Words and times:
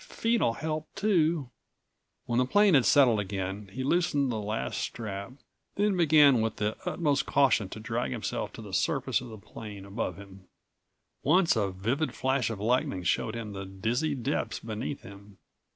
Feet'll 0.03 0.53
help 0.53 0.87
too." 0.95 1.51
When 2.25 2.39
the 2.39 2.45
plane 2.47 2.73
had 2.73 2.87
settled 2.87 3.19
again, 3.19 3.67
he 3.71 3.83
loosened 3.83 4.31
the 4.31 4.39
last 4.41 4.79
strap, 4.81 5.33
then 5.75 5.95
began 5.95 6.41
with 6.41 6.55
the 6.55 6.75
utmost 6.87 7.27
caution 7.27 7.69
to 7.69 7.79
drag 7.79 8.09
himself 8.09 8.51
to 8.53 8.63
the 8.63 8.73
surface 8.73 9.21
of 9.21 9.29
the 9.29 9.37
plane 9.37 9.85
above 9.85 10.17
him. 10.17 10.47
Once 11.21 11.55
a 11.55 11.69
vivid 11.69 12.15
flash 12.15 12.49
of 12.49 12.59
lightning 12.59 13.03
showed 13.03 13.35
him 13.35 13.53
the 13.53 13.63
dizzy 13.63 14.15
depths 14.15 14.57
beneath 14.59 15.03
him. 15.03 15.37